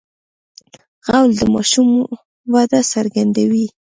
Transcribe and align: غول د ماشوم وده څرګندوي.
غول 1.05 1.31
د 1.39 1.41
ماشوم 1.53 1.89
وده 2.53 2.79
څرګندوي. 2.93 3.65